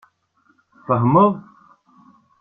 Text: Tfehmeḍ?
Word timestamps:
Tfehmeḍ? 0.83 1.33